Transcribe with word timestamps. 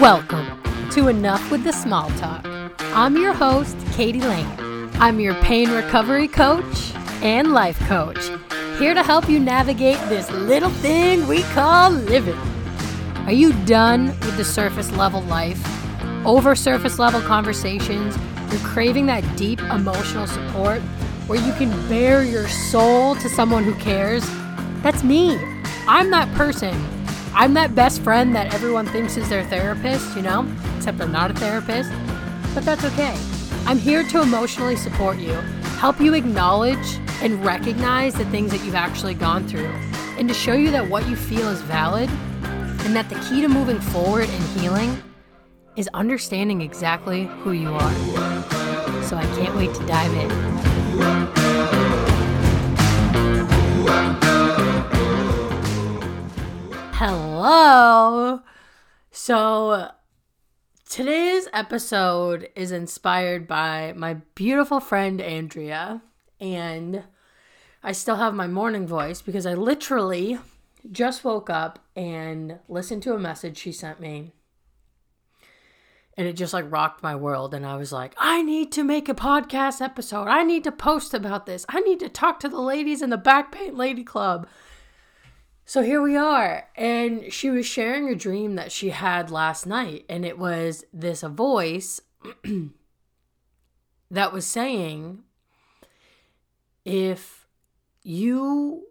Welcome 0.00 0.62
to 0.92 1.08
Enough 1.08 1.50
with 1.50 1.64
the 1.64 1.72
Small 1.72 2.08
Talk. 2.10 2.46
I'm 2.94 3.16
your 3.16 3.32
host, 3.32 3.76
Katie 3.94 4.20
Lane. 4.20 4.88
I'm 5.00 5.18
your 5.18 5.34
pain 5.42 5.72
recovery 5.72 6.28
coach 6.28 6.92
and 7.20 7.52
life 7.52 7.80
coach, 7.88 8.30
here 8.78 8.94
to 8.94 9.02
help 9.02 9.28
you 9.28 9.40
navigate 9.40 9.98
this 10.08 10.30
little 10.30 10.70
thing 10.70 11.26
we 11.26 11.42
call 11.42 11.90
living. 11.90 12.38
Are 13.26 13.32
you 13.32 13.52
done 13.64 14.06
with 14.06 14.36
the 14.36 14.44
surface 14.44 14.92
level 14.92 15.22
life? 15.22 15.60
Over 16.24 16.54
surface 16.54 17.00
level 17.00 17.20
conversations? 17.20 18.16
You're 18.52 18.60
craving 18.60 19.06
that 19.06 19.24
deep 19.36 19.60
emotional 19.62 20.28
support 20.28 20.80
where 21.26 21.44
you 21.44 21.52
can 21.54 21.70
bare 21.88 22.22
your 22.22 22.46
soul 22.46 23.16
to 23.16 23.28
someone 23.28 23.64
who 23.64 23.74
cares? 23.74 24.24
That's 24.80 25.02
me. 25.02 25.36
I'm 25.88 26.10
that 26.10 26.32
person. 26.36 26.72
I'm 27.34 27.54
that 27.54 27.74
best 27.74 28.02
friend 28.02 28.34
that 28.34 28.52
everyone 28.52 28.86
thinks 28.86 29.16
is 29.16 29.28
their 29.28 29.44
therapist, 29.44 30.16
you 30.16 30.22
know? 30.22 30.46
Except 30.76 31.00
I'm 31.00 31.12
not 31.12 31.30
a 31.30 31.34
therapist. 31.34 31.90
But 32.54 32.64
that's 32.64 32.84
okay. 32.84 33.16
I'm 33.66 33.78
here 33.78 34.02
to 34.02 34.22
emotionally 34.22 34.76
support 34.76 35.18
you, 35.18 35.34
help 35.78 36.00
you 36.00 36.14
acknowledge 36.14 36.98
and 37.22 37.44
recognize 37.44 38.14
the 38.14 38.24
things 38.26 38.50
that 38.52 38.64
you've 38.64 38.74
actually 38.74 39.14
gone 39.14 39.46
through, 39.46 39.70
and 40.18 40.28
to 40.28 40.34
show 40.34 40.54
you 40.54 40.70
that 40.70 40.88
what 40.88 41.08
you 41.08 41.16
feel 41.16 41.48
is 41.48 41.60
valid 41.62 42.08
and 42.88 42.96
that 42.96 43.08
the 43.10 43.16
key 43.28 43.42
to 43.42 43.48
moving 43.48 43.78
forward 43.78 44.28
and 44.28 44.60
healing 44.60 45.02
is 45.76 45.88
understanding 45.94 46.62
exactly 46.62 47.24
who 47.42 47.52
you 47.52 47.68
are. 47.70 47.92
So 49.04 49.16
I 49.16 49.24
can't 49.36 49.54
wait 49.54 49.74
to 49.74 49.86
dive 49.86 50.12
in. 50.14 51.37
Hello. 57.00 58.40
So 59.12 59.92
today's 60.90 61.46
episode 61.52 62.48
is 62.56 62.72
inspired 62.72 63.46
by 63.46 63.92
my 63.96 64.14
beautiful 64.34 64.80
friend 64.80 65.20
Andrea, 65.20 66.02
and 66.40 67.04
I 67.84 67.92
still 67.92 68.16
have 68.16 68.34
my 68.34 68.48
morning 68.48 68.84
voice 68.84 69.22
because 69.22 69.46
I 69.46 69.54
literally 69.54 70.40
just 70.90 71.22
woke 71.22 71.48
up 71.48 71.78
and 71.94 72.58
listened 72.68 73.04
to 73.04 73.14
a 73.14 73.18
message 73.20 73.58
she 73.58 73.70
sent 73.70 74.00
me. 74.00 74.32
And 76.16 76.26
it 76.26 76.32
just 76.32 76.52
like 76.52 76.64
rocked 76.68 77.00
my 77.00 77.14
world. 77.14 77.54
And 77.54 77.64
I 77.64 77.76
was 77.76 77.92
like, 77.92 78.16
I 78.18 78.42
need 78.42 78.72
to 78.72 78.82
make 78.82 79.08
a 79.08 79.14
podcast 79.14 79.80
episode. 79.80 80.26
I 80.26 80.42
need 80.42 80.64
to 80.64 80.72
post 80.72 81.14
about 81.14 81.46
this. 81.46 81.64
I 81.68 81.78
need 81.78 82.00
to 82.00 82.08
talk 82.08 82.40
to 82.40 82.48
the 82.48 82.60
ladies 82.60 83.02
in 83.02 83.10
the 83.10 83.16
Back 83.16 83.52
Pain 83.52 83.76
Lady 83.76 84.02
Club. 84.02 84.48
So 85.68 85.82
here 85.82 86.00
we 86.00 86.16
are. 86.16 86.66
And 86.76 87.30
she 87.30 87.50
was 87.50 87.66
sharing 87.66 88.08
a 88.08 88.14
dream 88.14 88.54
that 88.54 88.72
she 88.72 88.88
had 88.88 89.30
last 89.30 89.66
night. 89.66 90.06
And 90.08 90.24
it 90.24 90.38
was 90.38 90.86
this 90.94 91.22
a 91.22 91.28
voice 91.28 92.00
that 94.10 94.32
was 94.32 94.46
saying, 94.46 95.24
if 96.86 97.46
you 98.02 98.84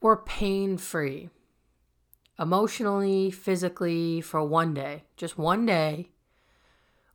were 0.00 0.16
pain 0.16 0.76
free, 0.76 1.30
emotionally, 2.36 3.30
physically, 3.30 4.20
for 4.20 4.42
one 4.42 4.74
day, 4.74 5.04
just 5.16 5.38
one 5.38 5.64
day, 5.64 6.08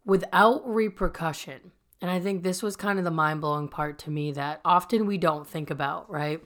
without 0.06 0.66
repercussion. 0.66 1.74
And 2.00 2.10
I 2.10 2.22
think 2.22 2.44
this 2.44 2.64
was 2.64 2.78
kind 2.78 2.98
of 2.98 3.04
the 3.04 3.12
mind 3.12 3.42
blowing 3.42 3.68
part 3.68 4.00
to 4.00 4.12
me 4.12 4.32
that 4.32 4.62
often 4.64 5.06
we 5.06 5.18
don't 5.18 5.46
think 5.46 5.70
about, 5.70 6.10
right? 6.10 6.42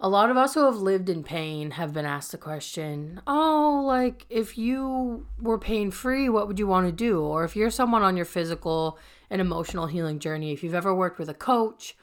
A 0.00 0.08
lot 0.08 0.30
of 0.30 0.36
us 0.36 0.54
who 0.54 0.64
have 0.64 0.76
lived 0.76 1.08
in 1.08 1.24
pain 1.24 1.72
have 1.72 1.92
been 1.92 2.04
asked 2.04 2.30
the 2.30 2.38
question, 2.38 3.20
oh, 3.26 3.82
like 3.84 4.26
if 4.30 4.56
you 4.56 5.26
were 5.40 5.58
pain 5.58 5.90
free, 5.90 6.28
what 6.28 6.46
would 6.46 6.60
you 6.60 6.68
want 6.68 6.86
to 6.86 6.92
do? 6.92 7.20
Or 7.20 7.42
if 7.42 7.56
you're 7.56 7.70
someone 7.70 8.02
on 8.02 8.16
your 8.16 8.24
physical 8.24 8.96
and 9.28 9.40
emotional 9.40 9.88
healing 9.88 10.20
journey, 10.20 10.52
if 10.52 10.62
you've 10.62 10.74
ever 10.74 10.94
worked 10.94 11.18
with 11.18 11.28
a 11.28 11.34
coach 11.34 11.96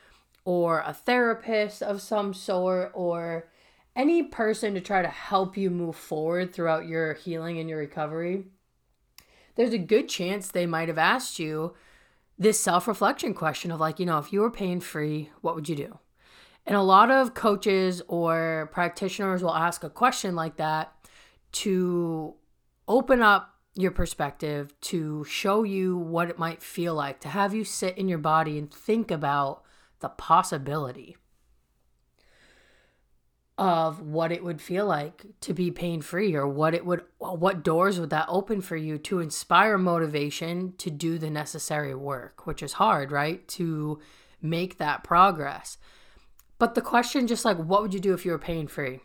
or 0.43 0.83
a 0.85 0.93
therapist 0.93 1.81
of 1.81 2.01
some 2.01 2.33
sort, 2.33 2.91
or 2.93 3.47
any 3.95 4.23
person 4.23 4.73
to 4.73 4.81
try 4.81 5.01
to 5.01 5.07
help 5.07 5.55
you 5.55 5.69
move 5.69 5.95
forward 5.95 6.53
throughout 6.53 6.85
your 6.85 7.13
healing 7.13 7.59
and 7.59 7.69
your 7.69 7.79
recovery, 7.79 8.43
there's 9.55 9.73
a 9.73 9.77
good 9.77 10.09
chance 10.09 10.49
they 10.49 10.65
might 10.65 10.89
have 10.89 10.97
asked 10.97 11.39
you 11.39 11.73
this 12.37 12.59
self 12.59 12.89
reflection 12.89 13.33
question 13.33 13.71
of, 13.71 13.79
like, 13.79 14.01
you 14.01 14.05
know, 14.05 14.19
if 14.19 14.33
you 14.33 14.41
were 14.41 14.51
pain 14.51 14.81
free, 14.81 15.31
what 15.39 15.55
would 15.55 15.69
you 15.69 15.77
do? 15.77 15.99
And 16.65 16.75
a 16.75 16.81
lot 16.81 17.11
of 17.11 17.33
coaches 17.33 18.01
or 18.07 18.69
practitioners 18.71 19.43
will 19.43 19.53
ask 19.53 19.83
a 19.83 19.89
question 19.89 20.35
like 20.35 20.57
that 20.57 20.93
to 21.53 22.35
open 22.87 23.21
up 23.21 23.55
your 23.75 23.91
perspective, 23.91 24.73
to 24.81 25.23
show 25.25 25.63
you 25.63 25.97
what 25.97 26.29
it 26.29 26.39
might 26.39 26.63
feel 26.63 26.95
like, 26.95 27.19
to 27.19 27.27
have 27.27 27.53
you 27.53 27.63
sit 27.63 27.97
in 27.97 28.07
your 28.07 28.17
body 28.17 28.57
and 28.57 28.73
think 28.73 29.11
about 29.11 29.63
the 29.99 30.09
possibility 30.09 31.17
of 33.57 34.01
what 34.01 34.31
it 34.31 34.43
would 34.43 34.61
feel 34.61 34.85
like 34.85 35.25
to 35.39 35.53
be 35.53 35.71
pain 35.71 36.01
free 36.01 36.35
or 36.35 36.45
what 36.45 36.73
it 36.73 36.85
would 36.85 37.01
what 37.19 37.63
doors 37.63 37.97
would 37.97 38.09
that 38.09 38.25
open 38.27 38.59
for 38.59 38.75
you 38.75 38.97
to 38.97 39.19
inspire 39.19 39.77
motivation 39.77 40.73
to 40.77 40.89
do 40.89 41.17
the 41.17 41.29
necessary 41.29 41.95
work 41.95 42.45
which 42.45 42.61
is 42.61 42.73
hard 42.73 43.11
right? 43.13 43.47
To 43.49 43.99
make 44.41 44.77
that 44.77 45.05
progress 45.05 45.77
but 46.57 46.75
the 46.75 46.81
question 46.81 47.27
just 47.27 47.45
like 47.45 47.57
what 47.57 47.81
would 47.81 47.93
you 47.93 47.99
do 47.99 48.13
if 48.13 48.25
you 48.25 48.31
were 48.31 48.39
pain 48.39 48.67
free 48.67 48.99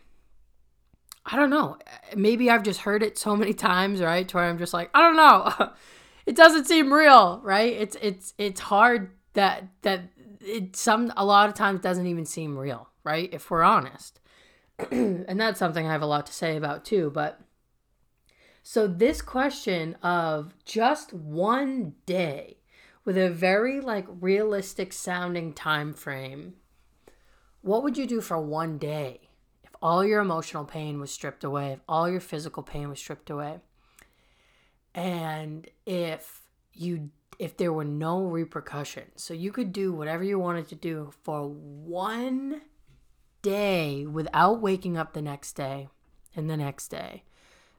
i 1.26 1.36
don't 1.36 1.50
know. 1.50 1.76
Maybe 2.16 2.50
i've 2.50 2.62
just 2.62 2.80
heard 2.80 3.02
it 3.02 3.18
so 3.18 3.36
many 3.36 3.52
times 3.68 4.00
right 4.00 4.26
to 4.28 4.36
where 4.36 4.44
i'm 4.44 4.58
just 4.58 4.74
like 4.74 4.90
i 4.94 5.00
don't 5.00 5.16
know. 5.16 5.72
It 6.26 6.36
doesn't 6.36 6.66
seem 6.66 6.92
real 6.92 7.40
right? 7.42 7.72
It's 7.72 7.96
it's 8.00 8.34
it's 8.38 8.60
hard 8.60 9.10
that 9.32 9.68
that 9.82 10.02
it 10.40 10.76
some 10.76 11.12
a 11.16 11.24
lot 11.24 11.48
of 11.48 11.54
times 11.54 11.80
doesn't 11.80 12.06
even 12.06 12.24
seem 12.24 12.56
real 12.56 12.88
right 13.04 13.28
if 13.32 13.50
we're 13.50 13.62
honest. 13.62 14.20
And 14.90 15.40
that's 15.40 15.58
something 15.58 15.86
I 15.86 15.92
have 15.92 16.02
a 16.02 16.06
lot 16.06 16.26
to 16.26 16.32
say 16.32 16.56
about 16.56 16.84
too. 16.84 17.10
But 17.12 17.40
so, 18.62 18.86
this 18.86 19.22
question 19.22 19.94
of 20.02 20.54
just 20.64 21.12
one 21.12 21.94
day 22.06 22.58
with 23.04 23.16
a 23.18 23.30
very 23.30 23.80
like 23.80 24.06
realistic 24.08 24.92
sounding 24.92 25.52
time 25.52 25.92
frame, 25.94 26.54
what 27.62 27.82
would 27.82 27.98
you 27.98 28.06
do 28.06 28.20
for 28.20 28.40
one 28.40 28.78
day 28.78 29.20
if 29.62 29.70
all 29.82 30.04
your 30.04 30.20
emotional 30.20 30.64
pain 30.64 31.00
was 31.00 31.10
stripped 31.10 31.44
away, 31.44 31.72
if 31.72 31.80
all 31.88 32.08
your 32.08 32.20
physical 32.20 32.62
pain 32.62 32.88
was 32.88 32.98
stripped 32.98 33.30
away, 33.30 33.60
and 34.94 35.68
if 35.86 36.48
you 36.72 37.10
if 37.38 37.56
there 37.56 37.72
were 37.72 37.84
no 37.84 38.22
repercussions, 38.24 39.22
so 39.22 39.32
you 39.32 39.50
could 39.50 39.72
do 39.72 39.92
whatever 39.92 40.22
you 40.22 40.38
wanted 40.38 40.68
to 40.68 40.74
do 40.74 41.10
for 41.22 41.48
one 41.48 42.60
day 43.40 44.04
without 44.04 44.60
waking 44.60 44.98
up 44.98 45.14
the 45.14 45.22
next 45.22 45.54
day 45.54 45.88
and 46.36 46.50
the 46.50 46.56
next 46.56 46.88
day, 46.88 47.22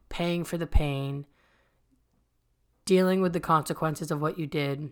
paying 0.10 0.44
for 0.44 0.58
the 0.58 0.66
pain, 0.66 1.28
dealing 2.86 3.22
with 3.22 3.34
the 3.34 3.40
consequences 3.40 4.10
of 4.10 4.20
what 4.20 4.40
you 4.40 4.48
did 4.48 4.92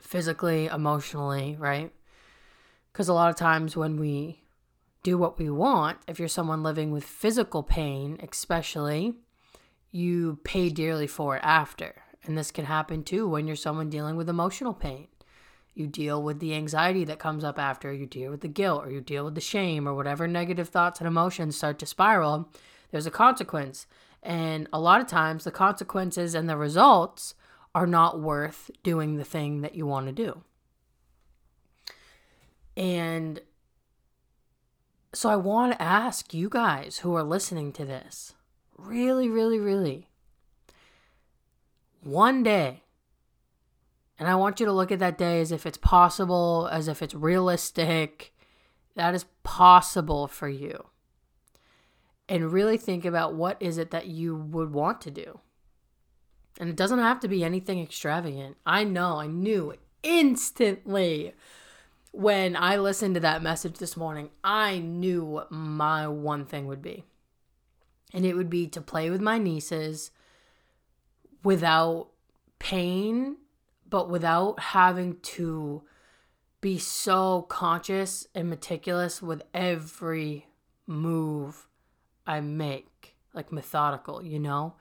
physically, 0.00 0.66
emotionally, 0.66 1.56
right? 1.58 1.92
Because 2.98 3.08
a 3.08 3.14
lot 3.14 3.30
of 3.30 3.36
times 3.36 3.76
when 3.76 3.96
we 3.96 4.42
do 5.04 5.16
what 5.16 5.38
we 5.38 5.48
want, 5.48 5.98
if 6.08 6.18
you're 6.18 6.26
someone 6.26 6.64
living 6.64 6.90
with 6.90 7.04
physical 7.04 7.62
pain, 7.62 8.18
especially, 8.28 9.14
you 9.92 10.40
pay 10.42 10.68
dearly 10.68 11.06
for 11.06 11.36
it 11.36 11.44
after. 11.44 12.02
And 12.24 12.36
this 12.36 12.50
can 12.50 12.64
happen 12.64 13.04
too 13.04 13.28
when 13.28 13.46
you're 13.46 13.54
someone 13.54 13.88
dealing 13.88 14.16
with 14.16 14.28
emotional 14.28 14.74
pain 14.74 15.06
you 15.74 15.86
deal 15.86 16.20
with 16.20 16.40
the 16.40 16.56
anxiety 16.56 17.04
that 17.04 17.20
comes 17.20 17.44
up 17.44 17.56
after, 17.56 17.92
you 17.92 18.04
deal 18.04 18.32
with 18.32 18.40
the 18.40 18.48
guilt, 18.48 18.84
or 18.84 18.90
you 18.90 19.00
deal 19.00 19.24
with 19.24 19.36
the 19.36 19.40
shame, 19.40 19.86
or 19.86 19.94
whatever 19.94 20.26
negative 20.26 20.68
thoughts 20.68 20.98
and 20.98 21.06
emotions 21.06 21.56
start 21.56 21.78
to 21.78 21.86
spiral, 21.86 22.48
there's 22.90 23.06
a 23.06 23.12
consequence. 23.12 23.86
And 24.20 24.68
a 24.72 24.80
lot 24.80 25.00
of 25.00 25.06
times, 25.06 25.44
the 25.44 25.52
consequences 25.52 26.34
and 26.34 26.48
the 26.48 26.56
results 26.56 27.36
are 27.76 27.86
not 27.86 28.18
worth 28.18 28.72
doing 28.82 29.18
the 29.18 29.24
thing 29.24 29.60
that 29.60 29.76
you 29.76 29.86
want 29.86 30.06
to 30.06 30.12
do. 30.12 30.42
And 32.78 33.40
so, 35.12 35.28
I 35.28 35.34
want 35.34 35.72
to 35.72 35.82
ask 35.82 36.32
you 36.32 36.48
guys 36.48 36.98
who 36.98 37.12
are 37.16 37.24
listening 37.24 37.72
to 37.72 37.84
this 37.84 38.34
really, 38.76 39.28
really, 39.28 39.58
really, 39.58 40.06
one 42.00 42.44
day, 42.44 42.84
and 44.16 44.28
I 44.28 44.36
want 44.36 44.60
you 44.60 44.66
to 44.66 44.72
look 44.72 44.92
at 44.92 45.00
that 45.00 45.18
day 45.18 45.40
as 45.40 45.50
if 45.50 45.66
it's 45.66 45.76
possible, 45.76 46.68
as 46.70 46.86
if 46.86 47.02
it's 47.02 47.14
realistic. 47.14 48.32
That 48.94 49.12
is 49.12 49.26
possible 49.42 50.28
for 50.28 50.48
you. 50.48 50.86
And 52.28 52.52
really 52.52 52.76
think 52.76 53.04
about 53.04 53.34
what 53.34 53.60
is 53.60 53.76
it 53.76 53.90
that 53.90 54.06
you 54.06 54.36
would 54.36 54.72
want 54.72 55.00
to 55.00 55.10
do. 55.10 55.40
And 56.60 56.68
it 56.68 56.76
doesn't 56.76 56.98
have 57.00 57.18
to 57.20 57.28
be 57.28 57.42
anything 57.42 57.80
extravagant. 57.80 58.56
I 58.64 58.84
know, 58.84 59.16
I 59.16 59.26
knew 59.26 59.74
instantly 60.04 61.34
when 62.12 62.56
I 62.56 62.76
listened 62.76 63.14
to 63.14 63.20
that 63.20 63.42
message 63.42 63.78
this 63.78 63.96
morning. 63.96 64.30
I 64.42 64.78
knew 64.78 65.24
what 65.24 65.52
my 65.52 66.08
one 66.08 66.46
thing 66.46 66.66
would 66.66 66.82
be. 66.82 67.04
And 68.12 68.24
it 68.24 68.34
would 68.34 68.50
be 68.50 68.66
to 68.68 68.80
play 68.80 69.10
with 69.10 69.20
my 69.20 69.38
nieces 69.38 70.10
without 71.44 72.08
pain, 72.58 73.36
but 73.88 74.08
without 74.08 74.58
having 74.58 75.18
to 75.20 75.82
be 76.60 76.78
so 76.78 77.42
conscious 77.42 78.26
and 78.34 78.48
meticulous 78.50 79.22
with 79.22 79.42
every 79.54 80.46
move 80.86 81.68
I 82.26 82.40
make, 82.40 83.16
like 83.34 83.52
methodical, 83.52 84.24
you 84.24 84.38
know? 84.38 84.74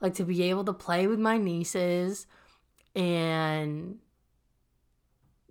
Like 0.00 0.14
to 0.14 0.24
be 0.24 0.42
able 0.44 0.64
to 0.64 0.72
play 0.72 1.06
with 1.06 1.18
my 1.18 1.38
nieces 1.38 2.26
and 2.94 3.98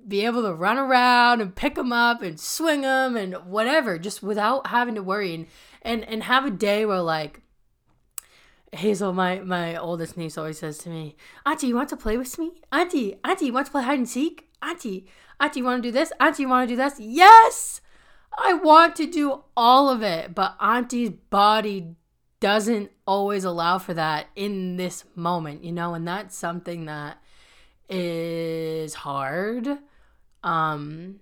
be 0.08 0.26
able 0.26 0.44
to 0.44 0.54
run 0.54 0.78
around 0.78 1.42
and 1.42 1.56
pick 1.56 1.76
them 1.76 1.94
up 1.94 2.22
and 2.22 2.40
swing 2.40 2.82
them 2.82 3.16
and 3.16 3.34
whatever 3.46 3.98
just 3.98 4.22
without 4.22 4.68
having 4.68 4.96
to 4.96 5.04
worry 5.04 5.34
and 5.34 5.48
and, 5.82 6.04
and 6.06 6.24
have 6.24 6.46
a 6.46 6.52
day 6.52 6.86
where 6.86 7.02
like 7.02 7.42
Hazel, 8.72 9.14
my 9.14 9.40
my 9.40 9.76
oldest 9.76 10.18
niece, 10.18 10.38
always 10.38 10.60
says 10.60 10.80
to 10.80 10.90
me, 10.90 11.16
"Auntie, 11.46 11.68
you 11.68 11.76
want 11.76 11.90
to 11.90 11.98
play 11.98 12.18
with 12.18 12.38
me? 12.40 12.62
Auntie, 12.72 13.20
Auntie, 13.24 13.46
you 13.46 13.54
want 13.54 13.68
to 13.68 13.72
play 13.72 13.84
hide 13.84 14.00
and 14.00 14.10
seek? 14.10 14.50
Auntie, 14.62 15.08
Auntie, 15.40 15.60
you 15.60 15.66
want 15.66 15.84
to 15.84 15.88
do 15.88 15.92
this? 15.92 16.12
Auntie, 16.20 16.44
you 16.44 16.50
want 16.50 16.68
to 16.68 16.76
do 16.76 16.82
this? 16.82 17.00
Yes, 17.00 17.82
I 18.38 18.54
want 18.54 18.96
to 18.96 19.06
do 19.06 19.44
all 19.56 19.90
of 19.90 20.02
it, 20.02 20.34
but 20.34 20.56
Auntie's 20.60 21.12
body 21.12 21.96
doesn't 22.40 22.92
always 23.06 23.44
allow 23.44 23.78
for 23.78 23.94
that 23.94 24.28
in 24.36 24.78
this 24.78 25.06
moment, 25.16 25.64
you 25.64 25.72
know, 25.72 25.94
and 25.94 26.08
that's 26.08 26.36
something 26.36 26.86
that 26.86 27.18
is 27.90 28.96
hard. 28.96 29.78
Um, 30.44 31.20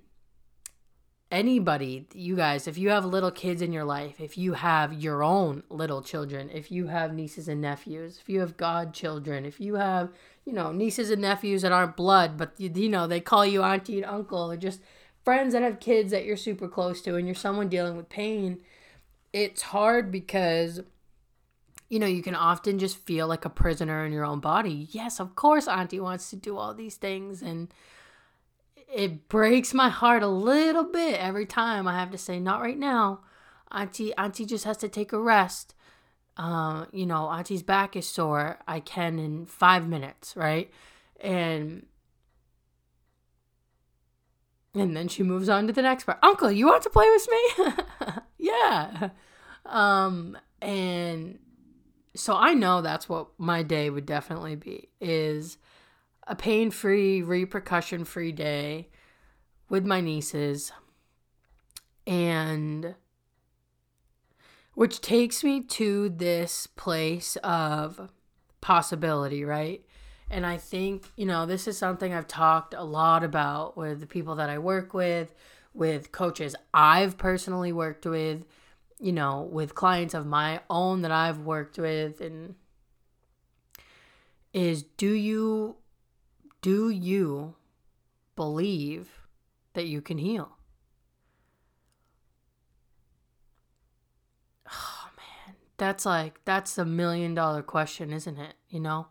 anybody, 1.32 2.08
you 2.14 2.36
guys, 2.36 2.68
if 2.68 2.78
you 2.78 2.90
have 2.90 3.06
little 3.06 3.32
kids 3.32 3.62
in 3.62 3.72
your 3.72 3.86
life, 3.86 4.20
if 4.20 4.38
you 4.38 4.54
have 4.54 4.94
your 4.94 5.24
own 5.24 5.64
little 5.70 6.02
children, 6.02 6.50
if 6.54 6.72
you 6.72 6.88
have 6.88 7.14
nieces 7.14 7.48
and 7.48 7.62
nephews, 7.62 8.20
if 8.22 8.30
you 8.30 8.42
have 8.42 8.58
godchildren, 8.58 9.46
if 9.46 9.60
you 9.60 9.76
have, 9.76 10.10
you 10.46 10.54
know, 10.54 10.72
nieces 10.72 11.10
and 11.10 11.22
nephews 11.22 11.62
that 11.62 11.72
aren't 11.72 11.96
blood, 11.96 12.38
but 12.38 12.54
you, 12.58 12.70
you 12.74 12.90
know, 12.90 13.08
they 13.08 13.22
call 13.22 13.46
you 13.46 13.64
auntie 13.64 13.98
and 13.98 14.06
uncle, 14.06 14.52
or 14.52 14.58
just 14.58 14.82
friends 15.24 15.54
that 15.54 15.62
have 15.62 15.80
kids 15.80 16.12
that 16.12 16.26
you're 16.26 16.36
super 16.36 16.68
close 16.68 17.02
to 17.02 17.16
and 17.16 17.28
you're 17.28 17.36
someone 17.36 17.70
dealing 17.70 17.96
with 17.96 18.10
pain, 18.10 18.62
it's 19.32 19.62
hard 19.62 20.12
because 20.12 20.82
you 21.92 22.00
know, 22.00 22.08
you 22.08 22.24
can 22.24 22.36
often 22.36 22.80
just 22.80 22.96
feel 22.96 23.28
like 23.28 23.44
a 23.44 23.50
prisoner 23.50 24.06
in 24.06 24.14
your 24.14 24.24
own 24.24 24.40
body. 24.40 24.88
Yes, 24.92 25.20
of 25.20 25.36
course, 25.36 25.68
Auntie 25.68 26.00
wants 26.00 26.30
to 26.30 26.38
do 26.38 26.56
all 26.56 26.74
these 26.74 26.96
things. 26.96 27.42
And 27.42 27.68
it 28.94 29.30
breaks 29.30 29.74
my 29.74 29.90
heart 29.90 30.24
a 30.24 30.28
little 30.28 30.84
bit 30.84 31.20
every 31.20 31.46
time 31.46 31.88
I 31.88 31.98
have 31.98 32.12
to 32.12 32.18
say, 32.18 32.40
not 32.40 32.62
right 32.62 32.78
now. 32.78 33.22
Auntie, 33.72 34.14
Auntie 34.16 34.46
just 34.46 34.66
has 34.66 34.78
to 34.78 34.90
take 34.90 35.14
a 35.14 35.20
rest. 35.20 35.74
Uh, 36.38 36.86
you 36.92 37.06
know, 37.06 37.28
Auntie's 37.28 37.64
back 37.64 37.96
is 37.96 38.08
sore. 38.08 38.60
I 38.68 38.80
can 38.80 39.20
in 39.20 39.46
five 39.46 39.88
minutes, 39.88 40.36
right? 40.36 40.72
And 41.20 41.86
and 44.74 44.96
then 44.96 45.08
she 45.08 45.24
moves 45.24 45.50
on 45.50 45.68
to 45.68 45.74
the 45.74 45.82
next 45.82 46.06
part. 46.06 46.20
Uncle, 46.24 46.52
you 46.52 46.68
want 46.68 46.84
to 46.84 46.90
play 46.90 47.08
with 47.10 47.28
me? 47.30 47.74
yeah. 48.38 49.10
Um, 49.66 50.38
and 50.62 51.40
so 52.16 52.36
I 52.36 52.54
know 52.54 52.82
that's 52.82 53.10
what 53.10 53.28
my 53.38 53.64
day 53.64 53.90
would 53.90 54.06
definitely 54.06 54.56
be 54.56 54.90
is 55.02 55.58
a 56.32 56.36
pain 56.36 56.72
free, 56.72 57.22
repercussion 57.22 58.06
free 58.06 58.32
day 58.32 58.88
with 59.68 59.86
my 59.86 60.00
nieces. 60.00 60.72
And 62.08 62.96
which 64.74 65.02
takes 65.02 65.44
me 65.44 65.62
to 65.62 66.08
this 66.08 66.68
place 66.68 67.36
of 67.44 68.10
possibility, 68.62 69.44
right? 69.44 69.86
And 70.30 70.46
I 70.46 70.56
think, 70.56 71.12
you 71.18 71.26
know, 71.26 71.46
this 71.46 71.68
is 71.68 71.78
something 71.78 72.14
I've 72.14 72.30
talked 72.30 72.74
a 72.74 72.84
lot 72.86 73.26
about 73.26 73.76
with 73.76 74.00
the 74.00 74.08
people 74.08 74.36
that 74.36 74.50
I 74.50 74.58
work 74.58 74.94
with, 74.94 75.34
with 75.74 76.14
coaches 76.14 76.56
I've 76.74 77.18
personally 77.18 77.74
worked 77.74 78.06
with, 78.06 78.46
you 79.02 79.12
know, 79.12 79.42
with 79.42 79.76
clients 79.76 80.14
of 80.14 80.26
my 80.26 80.62
own 80.70 81.02
that 81.02 81.12
I've 81.12 81.40
worked 81.40 81.78
with 81.78 82.22
and 82.22 82.56
is 84.54 84.84
do 84.84 85.12
you 85.12 85.76
do 86.62 86.90
you 86.90 87.56
believe 88.36 89.10
that 89.74 89.88
you 89.88 90.02
can 90.02 90.18
heal? 90.18 90.58
Oh 94.72 95.10
man, 95.18 95.56
that's 95.78 96.06
like 96.06 96.40
that's 96.46 96.78
a 96.78 96.86
million 96.86 97.34
dollar 97.34 97.62
question, 97.62 98.14
isn't 98.14 98.38
it? 98.38 98.54
You 98.70 98.80
know, 98.80 99.08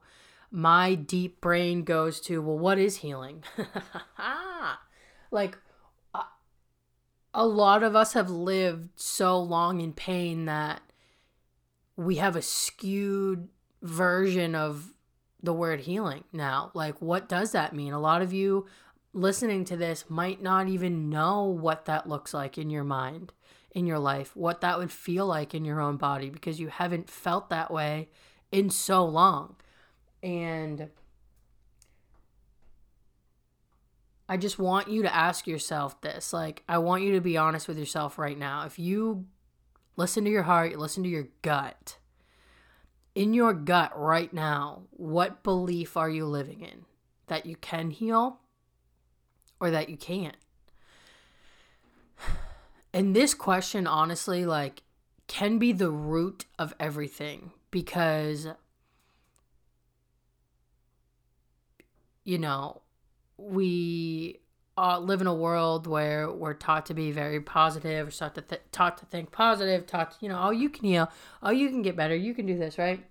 my 0.51 0.95
deep 0.95 1.41
brain 1.41 1.85
goes 1.85 2.21
to, 2.23 2.41
well, 2.41 2.59
what 2.59 2.79
is 2.79 2.99
healing? 2.99 3.45
like 5.31 5.59
a 7.33 7.47
lot 7.47 7.83
of 7.83 7.95
us 7.95 8.15
have 8.15 8.31
lived 8.31 8.89
so 8.97 9.41
long 9.41 9.81
in 9.81 9.93
pain 9.93 10.47
that 10.47 10.83
we 11.97 12.17
have 12.17 12.37
a 12.37 12.43
skewed 12.43 13.49
version 13.83 14.55
of 14.55 14.93
the 15.43 15.53
word 15.53 15.81
healing 15.81 16.25
now. 16.33 16.71
Like, 16.75 17.01
what 17.01 17.29
does 17.29 17.53
that 17.53 17.75
mean? 17.75 17.93
A 17.93 18.01
lot 18.01 18.23
of 18.23 18.33
you 18.33 18.67
listening 19.13 19.65
to 19.65 19.77
this 19.77 20.05
might 20.09 20.43
not 20.43 20.69
even 20.69 21.09
know 21.09 21.45
what 21.45 21.87
that 21.87 22.09
looks 22.09 22.33
like 22.33 22.59
in 22.59 22.71
your 22.71 22.85
mind, 22.85 23.33
in 23.73 23.87
your 23.87 23.99
life, 23.99 24.37
what 24.37 24.61
that 24.61 24.79
would 24.79 24.93
feel 24.93 25.27
like 25.27 25.55
in 25.55 25.65
your 25.65 25.81
own 25.81 25.97
body 25.97 26.31
because 26.31 26.61
you 26.61 26.69
haven't 26.69 27.11
felt 27.11 27.51
that 27.51 27.71
way 27.71 28.09
in 28.53 28.71
so 28.71 29.05
long. 29.05 29.57
And 30.23 30.91
I 34.29 34.37
just 34.37 34.59
want 34.59 34.89
you 34.89 35.03
to 35.03 35.15
ask 35.15 35.47
yourself 35.47 36.01
this. 36.03 36.33
Like, 36.33 36.63
I 36.69 36.79
want 36.79 37.03
you 37.03 37.13
to 37.15 37.21
be 37.21 37.37
honest 37.37 37.67
with 37.67 37.79
yourself 37.79 38.19
right 38.19 38.39
now. 38.39 38.65
If 38.65 38.79
you 38.79 39.27
listen 39.97 40.25
to 40.25 40.31
your 40.31 40.45
heart, 40.45 40.79
listen 40.79 41.03
to 41.03 41.09
your 41.09 41.29
gut, 41.43 41.97
in 43.15 43.35
your 43.35 43.53
gut 43.53 43.93
right 43.99 44.33
now, 44.33 44.83
what 44.91 45.43
belief 45.43 45.97
are 45.97 46.11
you 46.11 46.27
living 46.27 46.61
in? 46.61 46.85
That 47.27 47.47
you 47.47 47.57
can 47.57 47.91
heal 47.91 48.41
or 49.61 49.71
that 49.71 49.89
you 49.89 49.97
can't? 49.97 50.37
And 52.93 53.15
this 53.15 53.35
question, 53.35 53.87
honestly, 53.87 54.45
like, 54.45 54.83
can 55.29 55.59
be 55.59 55.73
the 55.73 55.91
root 55.91 56.47
of 56.59 56.75
everything 56.81 57.53
because, 57.71 58.49
you 62.25 62.37
know, 62.37 62.83
we 63.37 64.41
uh, 64.77 64.99
live 64.99 65.21
in 65.21 65.27
a 65.27 65.35
world 65.35 65.87
where 65.87 66.31
we're 66.31 66.55
taught 66.55 66.87
to 66.87 66.95
be 66.95 67.11
very 67.11 67.41
positive, 67.41 68.07
we're 68.07 68.11
taught 68.11 68.35
to, 68.35 68.43
th- 68.43 68.63
taught 68.73 68.99
to 68.99 69.07
think 69.07 69.31
positive, 69.31 69.87
taught 69.87 70.13
to, 70.13 70.17
you 70.21 70.29
know, 70.29 70.41
oh, 70.43 70.51
you 70.51 70.71
can 70.71 70.85
heal, 70.85 71.11
oh, 71.43 71.51
you 71.51 71.69
can 71.69 71.83
get 71.83 71.97
better, 71.97 72.15
you 72.15 72.35
can 72.35 72.47
do 72.47 72.57
this, 72.57 72.79
right? 72.79 73.05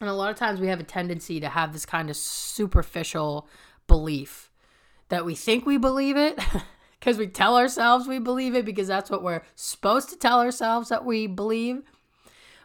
And 0.00 0.08
a 0.08 0.14
lot 0.14 0.30
of 0.30 0.36
times 0.36 0.60
we 0.60 0.68
have 0.68 0.80
a 0.80 0.84
tendency 0.84 1.40
to 1.40 1.48
have 1.48 1.72
this 1.72 1.86
kind 1.86 2.10
of 2.10 2.16
superficial 2.16 3.48
belief 3.86 4.50
that 5.08 5.24
we 5.24 5.34
think 5.34 5.64
we 5.64 5.78
believe 5.78 6.16
it 6.16 6.38
because 7.00 7.16
we 7.16 7.26
tell 7.26 7.56
ourselves 7.56 8.06
we 8.06 8.18
believe 8.18 8.54
it 8.54 8.64
because 8.64 8.86
that's 8.86 9.10
what 9.10 9.22
we're 9.22 9.42
supposed 9.54 10.10
to 10.10 10.16
tell 10.16 10.40
ourselves 10.40 10.90
that 10.90 11.04
we 11.04 11.26
believe. 11.26 11.82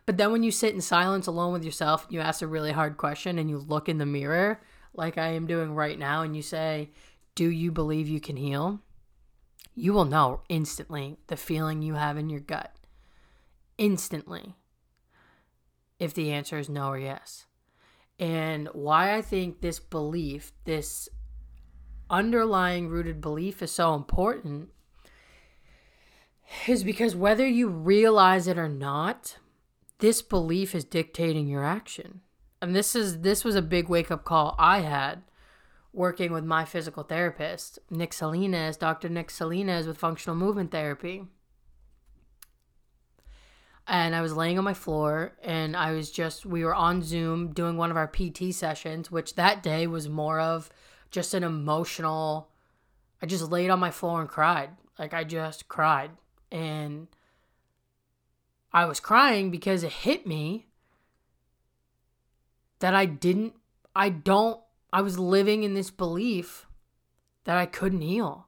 But 0.06 0.18
then 0.18 0.32
when 0.34 0.44
you 0.44 0.52
sit 0.52 0.75
in 0.75 0.82
silence 0.82 1.28
alone 1.28 1.54
with 1.54 1.63
yourself 1.63 2.06
you 2.10 2.20
ask 2.20 2.42
a 2.42 2.48
really 2.48 2.74
hard 2.74 2.98
question 2.98 3.40
and 3.40 3.50
you 3.50 3.58
look 3.58 3.88
in 3.88 3.98
the 3.98 4.06
mirror, 4.06 4.60
like 4.94 5.18
I 5.18 5.30
am 5.30 5.48
doing 5.48 5.74
right 5.74 5.98
now, 5.98 6.22
and 6.22 6.36
you 6.36 6.42
say, 6.42 6.92
Do 7.36 7.50
you 7.50 7.72
believe 7.72 8.08
you 8.08 8.20
can 8.20 8.38
heal? 8.38 8.80
You 9.75 9.94
will 9.94 10.06
know 10.06 10.42
instantly 10.50 11.18
the 11.28 11.38
feeling 11.38 11.82
you 11.82 11.96
have 11.96 12.18
in 12.18 12.30
your 12.30 12.40
gut. 12.40 12.75
Instantly 13.78 14.56
if 16.00 16.13
the 16.13 16.32
answer 16.32 16.58
is 16.58 16.70
no 16.70 16.90
or 16.90 17.00
yes. 17.00 17.46
And 18.20 18.68
why 18.74 19.16
I 19.16 19.22
think 19.22 19.62
this 19.62 19.80
belief, 19.80 20.52
this 20.66 21.10
underlying 22.10 22.90
rooted 22.90 23.22
belief 23.22 23.62
is 23.62 23.72
so 23.72 23.96
important 23.96 24.70
is 26.68 26.84
because 26.84 27.16
whether 27.16 27.48
you 27.48 27.68
realize 27.68 28.48
it 28.48 28.58
or 28.58 28.70
not, 28.70 29.38
this 30.00 30.22
belief 30.22 30.75
is 30.75 30.84
dictating 30.84 31.48
your 31.48 31.63
action. 31.63 32.22
And 32.62 32.75
this 32.75 32.96
is 32.96 33.22
this 33.22 33.44
was 33.44 33.56
a 33.56 33.62
big 33.62 33.90
wake 33.90 34.12
up 34.12 34.24
call 34.24 34.56
I 34.60 34.82
had 34.82 35.24
working 35.94 36.34
with 36.34 36.44
my 36.44 36.66
physical 36.66 37.04
therapist, 37.04 37.80
Nick 37.90 38.12
Salinas, 38.14 38.78
Dr. 38.78 39.08
Nick 39.10 39.30
Salinas 39.30 39.88
with 39.88 39.98
functional 39.98 40.36
movement 40.36 40.72
therapy 40.72 41.24
and 43.88 44.16
I 44.16 44.22
was 44.22 44.34
laying 44.34 44.58
on 44.58 44.64
my 44.64 44.74
floor 44.74 45.34
and 45.44 45.76
I 45.76 45.92
was 45.92 46.10
just 46.10 46.46
we 46.46 46.64
were 46.64 46.76
on 46.76 47.02
Zoom 47.02 47.52
doing 47.52 47.78
one 47.78 47.92
of 47.92 47.98
our 47.98 48.08
PT 48.08 48.54
sessions, 48.54 49.12
which 49.12 49.36
that 49.36 49.62
day 49.62 49.88
was 49.88 50.08
more 50.08 50.40
of 50.40 50.70
just 51.12 51.34
an 51.34 51.44
emotional 51.44 52.50
I 53.22 53.26
just 53.26 53.52
laid 53.52 53.70
on 53.70 53.80
my 53.80 53.92
floor 53.92 54.20
and 54.22 54.30
cried. 54.30 54.70
Like 54.98 55.14
I 55.14 55.24
just 55.24 55.68
cried. 55.68 56.12
And 56.52 57.08
I 58.72 58.86
was 58.86 59.00
crying 59.00 59.50
because 59.50 59.84
it 59.84 59.92
hit 59.92 60.26
me 60.28 60.68
that 62.80 62.94
I 62.96 63.06
didn't 63.06 63.54
I 63.96 64.10
don't, 64.10 64.60
I 64.94 65.02
was 65.02 65.18
living 65.18 65.64
in 65.64 65.74
this 65.74 65.90
belief 65.90 66.68
that 67.46 67.58
I 67.58 67.66
couldn't 67.66 68.02
heal. 68.02 68.48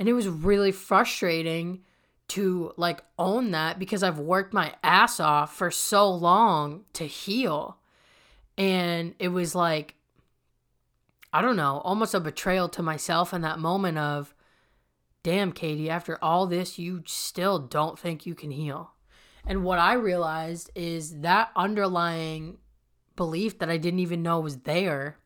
And 0.00 0.08
it 0.08 0.14
was 0.14 0.26
really 0.26 0.72
frustrating 0.72 1.84
to 2.28 2.72
like 2.76 3.02
own 3.16 3.52
that 3.52 3.78
because 3.78 4.02
I've 4.02 4.18
worked 4.18 4.52
my 4.52 4.74
ass 4.82 5.20
off 5.20 5.56
for 5.56 5.70
so 5.70 6.10
long 6.10 6.86
to 6.94 7.04
heal. 7.04 7.78
And 8.58 9.14
it 9.20 9.28
was 9.28 9.54
like, 9.54 9.94
I 11.32 11.40
don't 11.40 11.56
know, 11.56 11.80
almost 11.84 12.14
a 12.14 12.20
betrayal 12.20 12.68
to 12.70 12.82
myself 12.82 13.32
in 13.32 13.42
that 13.42 13.60
moment 13.60 13.96
of, 13.96 14.34
damn, 15.22 15.52
Katie, 15.52 15.88
after 15.88 16.18
all 16.20 16.48
this, 16.48 16.80
you 16.80 17.04
still 17.06 17.60
don't 17.60 17.96
think 17.96 18.26
you 18.26 18.34
can 18.34 18.50
heal. 18.50 18.90
And 19.46 19.62
what 19.62 19.78
I 19.78 19.92
realized 19.92 20.70
is 20.74 21.20
that 21.20 21.52
underlying 21.54 22.58
belief 23.14 23.60
that 23.60 23.70
I 23.70 23.76
didn't 23.76 24.00
even 24.00 24.22
know 24.22 24.40
was 24.40 24.58
there 24.58 25.19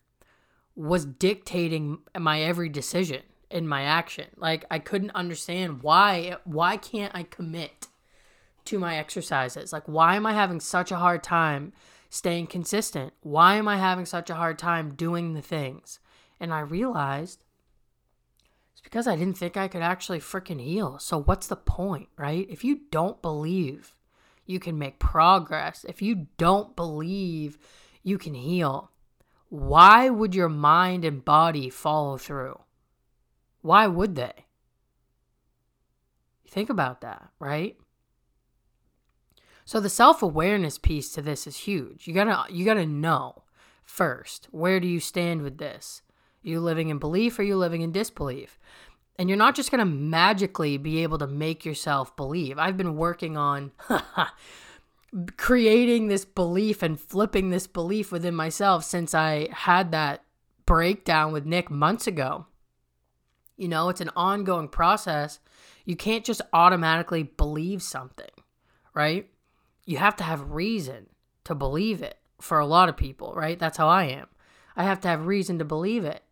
was 0.77 1.05
dictating 1.05 1.99
my 2.19 2.41
every 2.43 2.69
decision 2.69 3.23
in 3.51 3.69
my 3.69 3.83
action. 3.83 4.27
Like 4.37 4.65
I 4.71 4.79
couldn't 4.79 5.13
understand 5.13 5.83
why 5.83 6.37
why 6.45 6.77
can't 6.77 7.15
I 7.15 7.23
commit 7.23 7.87
to 8.67 8.79
my 8.79 8.97
exercises? 8.97 9.73
Like 9.73 9.87
why 9.87 10.17
am 10.17 10.27
I 10.27 10.33
having 10.33 10.61
such 10.61 10.91
a 10.91 10.97
hard 10.97 11.23
time 11.23 11.73
staying 12.11 12.49
consistent? 12.49 13.13
Why 13.23 13.55
am 13.57 13.69
I 13.69 13.77
having 13.77 14.07
such 14.07 14.31
a 14.31 14.35
hard 14.35 14.59
time 14.59 14.95
doing 14.95 15.35
the 15.35 15.43
things? 15.43 16.01
And 16.41 16.53
I 16.53 16.61
realized 16.61 17.45
it's 18.73 18.81
because 18.81 19.07
I 19.07 19.17
didn't 19.17 19.39
think 19.39 19.57
I 19.57 19.69
could 19.69 19.83
actually 19.83 20.21
freaking 20.21 20.61
heal. 20.61 20.99
So 20.99 21.19
what's 21.19 21.47
the 21.47 21.57
point, 21.57 22.09
right? 22.19 22.47
If 22.51 22.65
you 22.65 22.81
don't 22.91 23.23
believe 23.23 23.95
you 24.47 24.59
can 24.59 24.79
make 24.79 24.99
progress, 24.99 25.85
if 25.89 26.03
you 26.03 26.27
don't 26.37 26.75
believe 26.75 27.59
you 28.03 28.19
can 28.19 28.35
heal, 28.35 28.91
why 29.55 30.11
would 30.11 30.35
your 30.35 30.49
mind 30.49 31.05
and 31.05 31.25
body 31.25 31.71
follow 31.71 32.19
through? 32.19 32.59
Why 33.63 33.87
would 33.87 34.17
they? 34.17 34.47
Think 36.49 36.71
about 36.71 37.03
that, 37.03 37.29
right? 37.39 37.77
So 39.65 39.79
the 39.79 39.89
self-awareness 39.89 40.79
piece 40.79 41.13
to 41.13 41.23
this 41.23 41.47
is 41.47 41.57
huge. 41.57 42.09
You 42.09 42.15
got 42.15 42.49
to 42.49 42.53
you 42.53 42.65
got 42.65 42.75
to 42.75 42.87
know 42.87 43.45
first, 43.85 44.49
where 44.51 44.81
do 44.81 44.89
you 44.89 44.99
stand 44.99 45.43
with 45.43 45.59
this? 45.59 46.03
Are 46.45 46.49
you 46.49 46.59
living 46.59 46.89
in 46.89 46.99
belief 46.99 47.39
or 47.39 47.43
are 47.43 47.45
you 47.45 47.57
living 47.57 47.83
in 47.83 47.93
disbelief? 47.93 48.59
And 49.21 49.29
you're 49.29 49.39
not 49.39 49.55
just 49.55 49.71
going 49.71 49.79
to 49.79 49.85
magically 49.85 50.79
be 50.79 51.05
able 51.05 51.19
to 51.19 51.29
make 51.29 51.65
yourself 51.65 52.17
believe. 52.17 52.59
I've 52.59 52.77
been 52.77 52.97
working 52.97 53.37
on 53.37 53.71
creating 55.37 56.09
this 56.09 56.25
belief 56.25 56.83
and 56.83 56.99
flipping 56.99 57.51
this 57.51 57.67
belief 57.67 58.11
within 58.11 58.35
myself 58.35 58.85
since 58.85 59.15
I 59.15 59.49
had 59.53 59.93
that 59.93 60.25
breakdown 60.67 61.33
with 61.33 61.47
Nick 61.47 61.71
months 61.71 62.07
ago. 62.07 62.47
You 63.57 63.69
know, 63.69 63.89
it's 63.89 64.01
an 64.01 64.11
ongoing 64.17 64.69
process. 64.69 65.39
You 65.85 65.97
can't 65.97 66.25
just 66.25 66.43
automatically 66.53 67.23
believe 67.23 67.83
something, 67.83 68.31
right? 68.95 69.29
You 69.85 69.99
have 69.99 70.17
to 70.17 70.25
have 70.25 70.51
reason 70.51 71.07
to 71.45 71.55
believe 71.55 72.03
it 72.03 72.19
for 72.41 72.59
a 72.59 72.67
lot 72.67 72.89
of 72.89 72.97
people, 72.97 73.33
right? 73.35 73.59
That's 73.59 73.79
how 73.79 73.89
I 73.89 74.05
am. 74.05 74.27
I 74.77 74.85
have 74.85 75.01
to 75.01 75.09
have 75.09 75.27
reason 75.27 75.59
to 75.61 75.65
believe 75.65 76.05
it. 76.05 76.23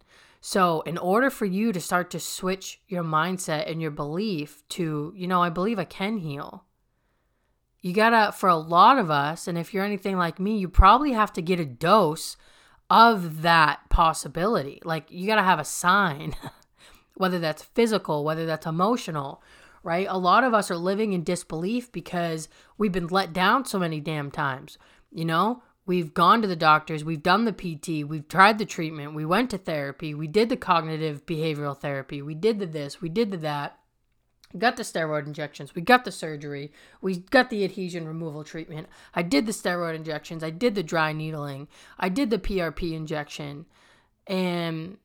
So, 0.40 0.80
in 0.80 0.98
order 0.98 1.30
for 1.30 1.44
you 1.44 1.72
to 1.72 1.80
start 1.80 2.10
to 2.10 2.18
switch 2.18 2.80
your 2.88 3.04
mindset 3.04 3.70
and 3.70 3.80
your 3.80 3.92
belief 3.92 4.64
to, 4.70 5.12
you 5.14 5.28
know, 5.28 5.40
I 5.40 5.50
believe 5.50 5.78
I 5.78 5.84
can 5.84 6.16
heal, 6.16 6.64
you 7.82 7.92
gotta, 7.92 8.32
for 8.32 8.48
a 8.48 8.56
lot 8.56 8.98
of 8.98 9.10
us, 9.10 9.46
and 9.46 9.58
if 9.58 9.74
you're 9.74 9.84
anything 9.84 10.16
like 10.16 10.40
me, 10.40 10.56
you 10.56 10.68
probably 10.68 11.12
have 11.12 11.32
to 11.34 11.42
get 11.42 11.60
a 11.60 11.66
dose 11.66 12.38
of 12.88 13.42
that 13.42 13.88
possibility. 13.90 14.80
Like, 14.84 15.10
you 15.10 15.26
gotta 15.26 15.42
have 15.42 15.58
a 15.58 15.64
sign. 15.64 16.34
whether 17.14 17.38
that's 17.38 17.62
physical, 17.62 18.24
whether 18.24 18.46
that's 18.46 18.66
emotional, 18.66 19.42
right? 19.82 20.06
A 20.08 20.18
lot 20.18 20.44
of 20.44 20.54
us 20.54 20.70
are 20.70 20.76
living 20.76 21.12
in 21.12 21.24
disbelief 21.24 21.90
because 21.92 22.48
we've 22.78 22.92
been 22.92 23.08
let 23.08 23.32
down 23.32 23.64
so 23.64 23.78
many 23.78 24.00
damn 24.00 24.30
times. 24.30 24.78
You 25.10 25.24
know, 25.24 25.62
we've 25.84 26.14
gone 26.14 26.42
to 26.42 26.48
the 26.48 26.56
doctors, 26.56 27.04
we've 27.04 27.22
done 27.22 27.44
the 27.44 27.52
PT, 27.52 28.08
we've 28.08 28.28
tried 28.28 28.58
the 28.58 28.64
treatment, 28.64 29.14
we 29.14 29.24
went 29.24 29.50
to 29.50 29.58
therapy, 29.58 30.14
we 30.14 30.26
did 30.26 30.48
the 30.48 30.56
cognitive 30.56 31.26
behavioral 31.26 31.78
therapy, 31.78 32.22
we 32.22 32.34
did 32.34 32.58
the 32.58 32.66
this, 32.66 33.00
we 33.00 33.08
did 33.08 33.30
the 33.30 33.36
that. 33.38 33.78
Got 34.56 34.76
the 34.76 34.82
steroid 34.82 35.26
injections, 35.26 35.74
we 35.74 35.80
got 35.80 36.04
the 36.04 36.12
surgery, 36.12 36.72
we 37.00 37.16
got 37.16 37.48
the 37.48 37.64
adhesion 37.64 38.06
removal 38.06 38.44
treatment. 38.44 38.86
I 39.14 39.22
did 39.22 39.46
the 39.46 39.52
steroid 39.52 39.94
injections, 39.94 40.44
I 40.44 40.50
did 40.50 40.74
the 40.74 40.82
dry 40.82 41.12
needling, 41.12 41.68
I 41.98 42.10
did 42.10 42.28
the 42.28 42.38
PRP 42.38 42.92
injection. 42.92 43.64
And 44.26 44.98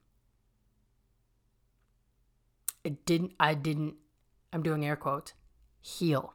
it 2.83 3.05
didn't, 3.05 3.33
I 3.39 3.53
didn't, 3.53 3.95
I'm 4.51 4.63
doing 4.63 4.85
air 4.85 4.95
quotes, 4.97 5.33
heal. 5.79 6.33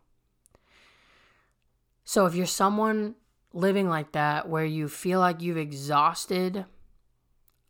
So 2.05 2.27
if 2.27 2.35
you're 2.35 2.47
someone 2.47 3.15
living 3.53 3.89
like 3.89 4.13
that 4.13 4.49
where 4.49 4.65
you 4.65 4.89
feel 4.89 5.21
like 5.21 5.43
you've 5.43 5.59
exhausted 5.59 6.65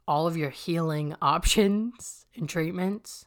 all 0.06 0.26
of 0.26 0.36
your 0.36 0.50
healing 0.50 1.14
options 1.22 2.26
and 2.36 2.48
treatments, 2.48 3.26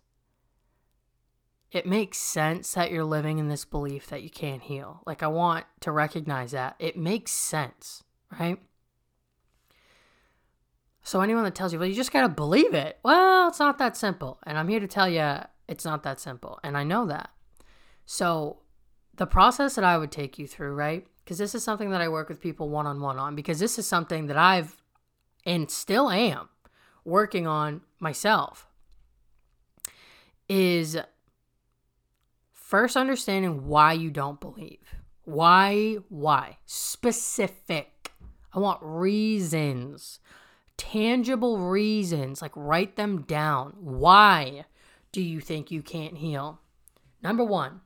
it 1.75 1.85
makes 1.85 2.17
sense 2.17 2.73
that 2.73 2.91
you're 2.91 3.03
living 3.03 3.37
in 3.37 3.49
this 3.49 3.65
belief 3.65 4.07
that 4.07 4.23
you 4.23 4.29
can't 4.29 4.61
heal. 4.61 5.01
Like, 5.05 5.21
I 5.21 5.27
want 5.27 5.65
to 5.81 5.91
recognize 5.91 6.51
that. 6.51 6.75
It 6.79 6.97
makes 6.97 7.31
sense, 7.31 8.03
right? 8.39 8.57
So 11.03 11.21
anyone 11.21 11.43
that 11.43 11.53
tells 11.53 11.73
you, 11.73 11.79
well, 11.79 11.87
you 11.87 11.93
just 11.93 12.13
got 12.13 12.21
to 12.21 12.29
believe 12.29 12.73
it. 12.73 12.97
Well, 13.03 13.49
it's 13.49 13.59
not 13.59 13.77
that 13.77 13.97
simple. 13.97 14.39
And 14.43 14.57
I'm 14.57 14.69
here 14.69 14.79
to 14.79 14.87
tell 14.87 15.09
you 15.09 15.39
it's 15.67 15.85
not 15.85 16.03
that 16.03 16.19
simple. 16.19 16.59
And 16.63 16.77
I 16.77 16.83
know 16.83 17.05
that. 17.07 17.29
So 18.05 18.61
the 19.15 19.27
process 19.27 19.75
that 19.75 19.83
I 19.83 19.97
would 19.97 20.11
take 20.11 20.39
you 20.39 20.47
through, 20.47 20.73
right? 20.73 21.05
Because 21.23 21.37
this 21.37 21.53
is 21.53 21.63
something 21.63 21.89
that 21.91 22.01
I 22.01 22.07
work 22.07 22.29
with 22.29 22.39
people 22.39 22.69
one 22.69 22.87
on 22.87 23.01
one 23.01 23.19
on, 23.19 23.35
because 23.35 23.59
this 23.59 23.77
is 23.77 23.85
something 23.85 24.27
that 24.27 24.37
I've 24.37 24.81
and 25.45 25.69
still 25.69 26.09
am 26.09 26.49
working 27.03 27.45
on 27.45 27.81
myself, 27.99 28.67
is 30.49 30.97
first 32.75 32.97
understanding 32.97 33.67
why 33.67 33.93
you 33.93 34.11
don't 34.11 34.41
believe. 34.41 34.95
Why? 35.23 35.97
Why? 36.09 36.57
Specific. 36.65 38.11
I 38.53 38.59
want 38.59 38.79
reasons 38.81 40.19
tangible 40.77 41.57
reasons, 41.57 42.41
like 42.41 42.51
write 42.55 42.95
them 42.95 43.21
down. 43.21 43.73
Why 43.79 44.65
do 45.11 45.21
you 45.21 45.39
think 45.39 45.71
you 45.71 45.81
can't 45.81 46.17
heal? 46.17 46.59
Number 47.23 47.43
one, 47.43 47.81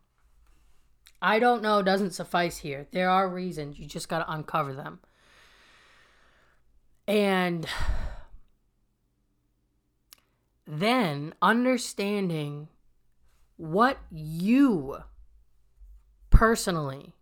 I 1.22 1.40
don't 1.40 1.62
know 1.62 1.82
doesn't 1.82 2.12
suffice 2.12 2.58
here. 2.58 2.88
There 2.92 3.10
are 3.10 3.30
reasons. 3.30 3.78
You 3.78 3.86
just 3.86 4.10
got 4.10 4.20
to 4.20 4.32
uncover 4.32 4.74
them. 4.74 5.00
And 7.08 7.68
then 10.68 11.34
understanding 11.42 12.70
what 13.60 14.00
you 14.10 14.98
personally, 16.32 17.14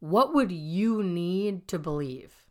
what 0.00 0.34
would 0.34 0.50
you 0.50 1.02
need 1.02 1.68
to 1.68 1.78
believe? 1.78 2.46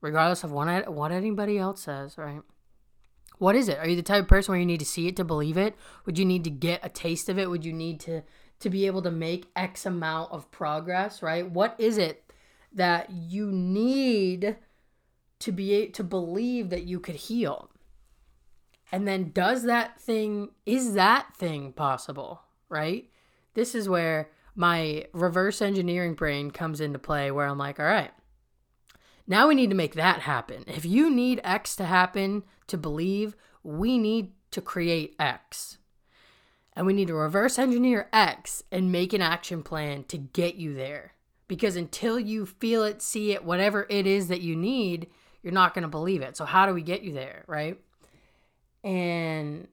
regardless 0.00 0.44
of 0.44 0.52
what, 0.52 0.92
what 0.92 1.12
anybody 1.12 1.58
else 1.58 1.82
says, 1.82 2.16
right? 2.16 2.40
What 3.38 3.56
is 3.56 3.68
it? 3.68 3.78
Are 3.78 3.88
you 3.88 3.96
the 3.96 4.02
type 4.02 4.22
of 4.22 4.28
person 4.28 4.52
where 4.52 4.60
you 4.60 4.66
need 4.66 4.80
to 4.80 4.86
see 4.86 5.08
it 5.08 5.16
to 5.16 5.24
believe 5.24 5.56
it? 5.56 5.74
Would 6.06 6.18
you 6.18 6.24
need 6.24 6.44
to 6.44 6.50
get 6.50 6.84
a 6.84 6.88
taste 6.88 7.28
of 7.28 7.38
it? 7.38 7.50
Would 7.50 7.64
you 7.64 7.72
need 7.72 8.00
to 8.00 8.22
to 8.58 8.70
be 8.70 8.86
able 8.86 9.02
to 9.02 9.10
make 9.10 9.50
X 9.54 9.84
amount 9.84 10.32
of 10.32 10.50
progress, 10.50 11.22
right? 11.22 11.50
What 11.50 11.74
is 11.78 11.98
it 11.98 12.32
that 12.72 13.10
you 13.10 13.52
need 13.52 14.56
to 15.40 15.52
be 15.52 15.88
to 15.88 16.02
believe 16.02 16.70
that 16.70 16.84
you 16.84 16.98
could 16.98 17.16
heal? 17.16 17.70
And 18.92 19.06
then 19.06 19.30
does 19.32 19.64
that 19.64 20.00
thing 20.00 20.50
is 20.64 20.94
that 20.94 21.34
thing 21.36 21.72
possible, 21.72 22.42
right? 22.68 23.10
This 23.54 23.74
is 23.74 23.88
where 23.88 24.30
my 24.54 25.06
reverse 25.12 25.60
engineering 25.60 26.14
brain 26.14 26.50
comes 26.50 26.80
into 26.80 26.98
play 26.98 27.30
where 27.30 27.46
I'm 27.46 27.58
like, 27.58 27.78
all 27.78 27.86
right, 27.86 28.12
now 29.26 29.48
we 29.48 29.54
need 29.54 29.70
to 29.70 29.76
make 29.76 29.94
that 29.94 30.20
happen. 30.20 30.64
If 30.66 30.84
you 30.84 31.10
need 31.10 31.40
X 31.42 31.76
to 31.76 31.84
happen 31.84 32.44
to 32.68 32.78
believe, 32.78 33.36
we 33.62 33.98
need 33.98 34.32
to 34.52 34.60
create 34.60 35.16
X. 35.18 35.78
And 36.74 36.86
we 36.86 36.92
need 36.92 37.08
to 37.08 37.14
reverse 37.14 37.58
engineer 37.58 38.08
X 38.12 38.62
and 38.70 38.92
make 38.92 39.12
an 39.12 39.22
action 39.22 39.62
plan 39.62 40.04
to 40.04 40.18
get 40.18 40.56
you 40.56 40.74
there. 40.74 41.12
Because 41.48 41.76
until 41.76 42.18
you 42.18 42.44
feel 42.44 42.84
it, 42.84 43.02
see 43.02 43.32
it, 43.32 43.44
whatever 43.44 43.86
it 43.88 44.06
is 44.06 44.28
that 44.28 44.42
you 44.42 44.54
need, 44.54 45.08
you're 45.42 45.52
not 45.52 45.74
going 45.74 45.82
to 45.82 45.88
believe 45.88 46.22
it. 46.22 46.36
So, 46.36 46.44
how 46.44 46.66
do 46.66 46.74
we 46.74 46.82
get 46.82 47.02
you 47.02 47.12
there, 47.12 47.44
right? 47.46 47.78
And 48.86 49.68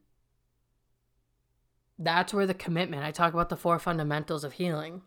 that's 2.00 2.34
where 2.34 2.48
the 2.48 2.53
commitment, 2.53 3.03
I 3.03 3.12
talk 3.12 3.34
about 3.34 3.50
the 3.50 3.55
four 3.55 3.79
fundamentals 3.79 4.43
of 4.43 4.53
healing. 4.53 5.03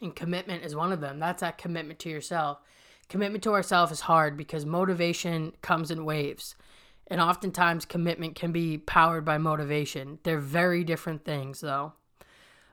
And 0.00 0.14
commitment 0.14 0.64
is 0.64 0.76
one 0.76 0.92
of 0.92 1.00
them. 1.00 1.18
That's 1.18 1.40
that 1.40 1.58
commitment 1.58 1.98
to 2.00 2.10
yourself 2.10 2.58
Commitment 3.08 3.44
to 3.44 3.52
ourselves 3.52 3.92
is 3.92 4.00
hard 4.00 4.36
because 4.36 4.64
motivation 4.64 5.52
comes 5.62 5.90
in 5.90 6.04
waves. 6.04 6.56
And 7.06 7.20
oftentimes, 7.20 7.84
commitment 7.84 8.34
can 8.34 8.50
be 8.50 8.78
powered 8.78 9.24
by 9.24 9.36
motivation. 9.36 10.18
They're 10.22 10.38
very 10.38 10.84
different 10.84 11.24
things, 11.24 11.60
though. 11.60 11.92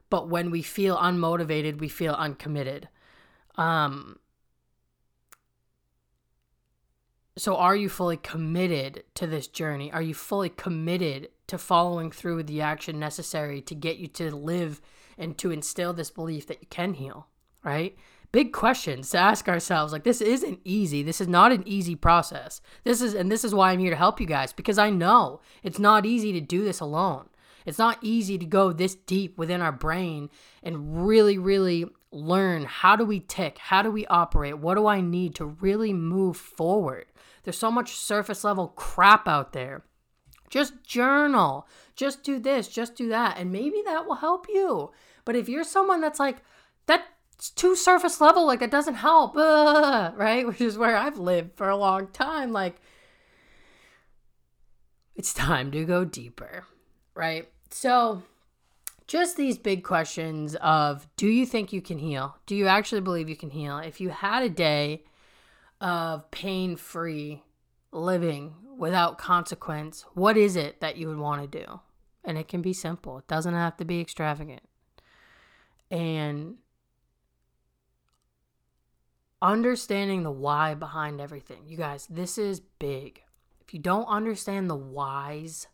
But 0.10 0.30
when 0.30 0.52
we 0.52 0.62
feel 0.62 0.98
unmotivated, 0.98 1.80
we 1.80 1.90
feel 1.90 2.14
uncommitted. 2.14 2.88
Um, 3.56 4.20
so, 7.38 7.56
are 7.56 7.76
you 7.76 7.88
fully 7.88 8.18
committed 8.18 9.04
to 9.16 9.26
this 9.26 9.48
journey? 9.48 9.92
Are 9.92 10.02
you 10.02 10.14
fully 10.14 10.50
committed 10.50 11.30
to 11.48 11.58
following 11.58 12.12
through 12.12 12.36
with 12.36 12.48
the 12.48 12.62
action 12.62 13.00
necessary 13.00 13.62
to 13.62 13.76
get 13.76 13.98
you 13.98 14.08
to 14.10 14.36
live 14.36 14.82
and 15.18 15.38
to 15.38 15.52
instill 15.52 15.94
this 15.94 16.12
belief 16.12 16.48
that 16.48 16.62
you 16.62 16.68
can 16.70 16.96
heal? 16.96 17.28
Right? 17.64 17.96
big 18.32 18.54
questions 18.54 19.10
to 19.10 19.18
ask 19.18 19.48
ourselves. 19.48 19.94
Like 19.94 20.04
this 20.04 20.22
isn't 20.22 20.60
easy. 20.64 21.04
This 21.04 21.22
is 21.22 21.28
not 21.28 21.52
an 21.52 21.64
easy 21.66 21.96
process. 21.96 22.62
This 22.84 23.02
is 23.02 23.14
and 23.14 23.32
this 23.32 23.44
is 23.44 23.54
why 23.54 23.72
I'm 23.72 23.80
here 23.80 23.90
to 23.90 23.96
help 23.96 24.20
you 24.20 24.28
guys 24.28 24.54
because 24.54 24.78
I 24.78 24.90
know 24.90 25.42
it's 25.64 25.80
not 25.80 26.06
easy 26.06 26.32
to 26.34 26.42
do 26.42 26.64
this 26.64 26.80
alone. 26.80 27.28
It's 27.66 27.78
not 27.78 28.00
easy 28.02 28.38
to 28.38 28.46
go 28.46 28.72
this 28.72 28.96
deep 28.96 29.38
within 29.38 29.62
our 29.62 29.72
brain 29.72 30.30
and 30.64 31.06
really 31.06 31.38
really 31.38 31.86
learn 32.12 32.66
how 32.66 32.96
do 32.96 33.06
we 33.06 33.20
tick? 33.20 33.58
How 33.58 33.82
do 33.82 33.92
we 33.92 34.06
operate? 34.08 34.58
What 34.58 34.76
do 34.76 34.88
I 34.88 35.02
need 35.02 35.36
to 35.36 35.46
really 35.46 35.94
move 35.94 36.38
forward? 36.38 37.06
There's 37.44 37.58
so 37.58 37.72
much 37.72 37.96
surface 37.96 38.44
level 38.44 38.70
crap 38.70 39.28
out 39.28 39.54
there. 39.54 39.84
Just 40.50 40.84
journal. 40.84 41.68
Just 41.96 42.24
do 42.24 42.40
this, 42.40 42.68
just 42.68 42.96
do 42.96 43.10
that, 43.10 43.38
and 43.38 43.52
maybe 43.52 43.82
that 43.86 44.06
will 44.06 44.16
help 44.16 44.48
you. 44.50 44.92
But 45.24 45.36
if 45.36 45.48
you're 45.48 45.64
someone 45.64 46.02
that's 46.02 46.20
like 46.20 46.38
that's 47.42 47.50
too 47.50 47.76
surface 47.76 48.22
level. 48.22 48.46
Like, 48.46 48.60
that 48.60 48.70
doesn't 48.70 48.96
help. 48.96 49.36
Right? 49.36 50.46
Which 50.46 50.62
is 50.62 50.78
where 50.78 50.96
I've 50.96 51.18
lived 51.18 51.56
for 51.56 51.70
a 51.70 51.76
long 51.76 52.08
time. 52.08 52.52
Like, 52.52 52.76
it's 55.16 55.34
time 55.34 55.72
to 55.72 55.84
go 55.84 56.06
deeper. 56.06 56.66
Right? 57.16 57.50
So, 57.72 58.22
just 59.08 59.38
these 59.38 59.58
big 59.58 59.84
questions 59.84 60.56
of 60.62 61.08
do 61.18 61.28
you 61.28 61.48
think 61.48 61.74
you 61.74 61.82
can 61.82 61.98
heal? 61.98 62.38
Do 62.46 62.56
you 62.56 62.68
actually 62.68 63.02
believe 63.02 63.28
you 63.28 63.36
can 63.36 63.50
heal? 63.50 63.80
If 63.80 64.00
you 64.00 64.10
had 64.10 64.44
a 64.44 64.50
day 64.50 65.04
of 65.82 66.30
pain 66.32 66.76
free 66.76 67.44
living 67.92 68.54
without 68.78 69.18
consequence, 69.18 70.06
what 70.14 70.38
is 70.38 70.56
it 70.56 70.80
that 70.80 70.96
you 70.96 71.08
would 71.08 71.18
want 71.18 71.42
to 71.42 71.60
do? 71.60 71.82
And 72.24 72.38
it 72.38 72.48
can 72.48 72.62
be 72.62 72.72
simple, 72.72 73.18
it 73.18 73.28
doesn't 73.28 73.54
have 73.54 73.76
to 73.78 73.86
be 73.86 74.00
extravagant. 74.00 74.62
And 75.90 76.58
understanding 79.42 80.24
the 80.24 80.32
why 80.32 80.76
behind 80.76 81.20
everything. 81.20 81.64
You 81.66 81.76
guys, 81.76 82.08
this 82.10 82.38
is 82.38 82.60
big. 82.60 83.24
If 83.60 83.74
you 83.74 83.80
don't 83.80 84.06
understand 84.06 84.70
the 84.70 84.76
whys 84.76 85.68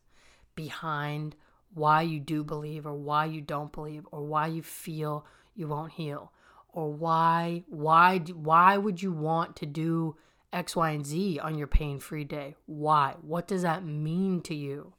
behind 0.56 1.36
why 1.74 2.02
you 2.02 2.20
do 2.20 2.44
believe 2.44 2.88
or 2.88 2.96
why 2.96 3.26
you 3.26 3.42
don't 3.42 3.72
believe 3.72 4.08
or 4.12 4.24
why 4.26 4.48
you 4.48 4.64
feel 4.64 5.26
you 5.54 5.68
won't 5.68 5.92
heal 5.92 6.32
or 6.78 6.94
why 6.94 7.64
why 7.70 8.20
why 8.20 8.78
would 8.78 9.02
you 9.02 9.12
want 9.12 9.56
to 9.56 9.66
do 9.66 10.16
x 10.54 10.76
y 10.76 10.92
and 10.92 11.08
z 11.08 11.40
on 11.40 11.58
your 11.58 11.66
pain-free 11.66 12.24
day? 12.24 12.56
Why? 12.68 13.16
What 13.22 13.48
does 13.48 13.64
that 13.64 13.84
mean 13.84 14.42
to 14.42 14.54
you? 14.54 14.94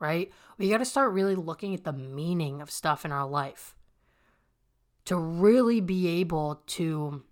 Right? 0.00 0.32
We 0.58 0.70
got 0.70 0.78
to 0.78 0.84
start 0.84 1.12
really 1.12 1.36
looking 1.36 1.72
at 1.72 1.84
the 1.84 1.92
meaning 1.92 2.60
of 2.60 2.68
stuff 2.68 3.04
in 3.04 3.12
our 3.12 3.28
life 3.28 3.76
to 5.04 5.16
really 5.16 5.80
be 5.80 6.08
able 6.20 6.64
to 6.66 7.22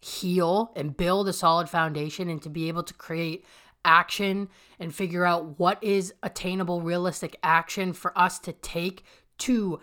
heal 0.00 0.70
and 0.76 0.96
build 0.96 1.26
a 1.28 1.32
solid 1.32 1.68
foundation 1.68 2.28
and 2.28 2.40
to 2.42 2.48
be 2.48 2.68
able 2.68 2.84
to 2.84 2.94
create 2.94 3.44
action 3.84 4.48
and 4.78 4.94
figure 4.94 5.24
out 5.24 5.58
what 5.58 5.82
is 5.82 6.14
attainable, 6.22 6.82
realistic 6.82 7.36
action 7.42 7.92
for 7.92 8.16
us 8.16 8.38
to 8.38 8.52
take 8.52 9.02
to 9.38 9.80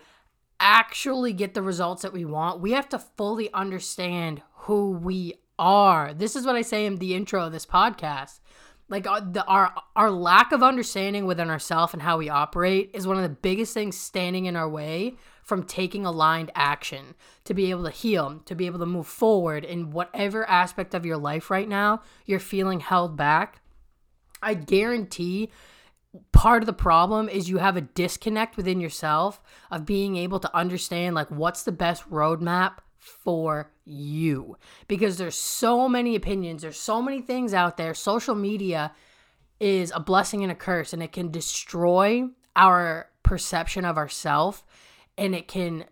actually 0.64 1.34
get 1.34 1.52
the 1.52 1.60
results 1.60 2.00
that 2.02 2.14
we 2.14 2.24
want, 2.24 2.58
we 2.58 2.72
have 2.72 2.88
to 2.88 2.98
fully 2.98 3.52
understand 3.52 4.40
who 4.60 4.92
we 4.92 5.34
are. 5.58 6.14
This 6.14 6.34
is 6.34 6.46
what 6.46 6.56
I 6.56 6.62
say 6.62 6.86
in 6.86 6.96
the 6.96 7.14
intro 7.14 7.44
of 7.44 7.52
this 7.52 7.66
podcast. 7.66 8.40
Like 8.88 9.06
uh, 9.06 9.20
the, 9.20 9.44
our 9.44 9.74
our 9.94 10.10
lack 10.10 10.52
of 10.52 10.62
understanding 10.62 11.26
within 11.26 11.50
ourselves 11.50 11.92
and 11.92 12.02
how 12.02 12.16
we 12.16 12.30
operate 12.30 12.90
is 12.94 13.06
one 13.06 13.16
of 13.18 13.22
the 13.22 13.28
biggest 13.28 13.74
things 13.74 13.96
standing 13.96 14.46
in 14.46 14.56
our 14.56 14.68
way 14.68 15.16
from 15.42 15.64
taking 15.64 16.06
aligned 16.06 16.50
action 16.54 17.14
to 17.44 17.52
be 17.52 17.70
able 17.70 17.84
to 17.84 17.90
heal, 17.90 18.40
to 18.46 18.54
be 18.54 18.64
able 18.64 18.78
to 18.78 18.86
move 18.86 19.06
forward 19.06 19.64
in 19.64 19.90
whatever 19.90 20.48
aspect 20.48 20.94
of 20.94 21.04
your 21.04 21.18
life 21.18 21.50
right 21.50 21.68
now 21.68 22.00
you're 22.24 22.40
feeling 22.40 22.80
held 22.80 23.16
back. 23.16 23.60
I 24.42 24.54
guarantee 24.54 25.50
part 26.32 26.62
of 26.62 26.66
the 26.66 26.72
problem 26.72 27.28
is 27.28 27.48
you 27.48 27.58
have 27.58 27.76
a 27.76 27.80
disconnect 27.80 28.56
within 28.56 28.80
yourself 28.80 29.42
of 29.70 29.84
being 29.86 30.16
able 30.16 30.38
to 30.40 30.56
understand 30.56 31.14
like 31.14 31.30
what's 31.30 31.62
the 31.64 31.72
best 31.72 32.08
roadmap 32.10 32.78
for 32.98 33.70
you 33.84 34.56
because 34.88 35.18
there's 35.18 35.34
so 35.34 35.88
many 35.88 36.14
opinions 36.14 36.62
there's 36.62 36.78
so 36.78 37.02
many 37.02 37.20
things 37.20 37.52
out 37.52 37.76
there 37.76 37.92
social 37.92 38.34
media 38.34 38.92
is 39.60 39.92
a 39.94 40.00
blessing 40.00 40.42
and 40.42 40.50
a 40.50 40.54
curse 40.54 40.92
and 40.92 41.02
it 41.02 41.12
can 41.12 41.30
destroy 41.30 42.24
our 42.56 43.10
perception 43.22 43.84
of 43.84 43.98
ourself 43.98 44.64
and 45.18 45.34
it 45.34 45.48
can 45.48 45.84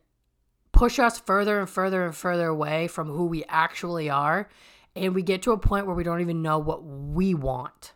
push 0.73 0.99
us 0.99 1.19
further 1.19 1.61
and 1.61 1.69
further 1.69 2.05
and 2.05 2.15
further 2.15 2.49
away 2.49 2.89
from 2.89 3.09
who 3.09 3.27
we 3.27 3.45
actually 3.49 4.11
are. 4.11 4.49
And 4.97 5.15
we 5.15 5.23
get 5.23 5.43
to 5.43 5.53
a 5.53 5.59
point 5.59 5.87
where 5.87 5.95
we 5.95 6.05
don't 6.05 6.21
even 6.21 6.43
know 6.43 6.59
what 6.59 6.85
we 6.85 7.35
want 7.35 7.93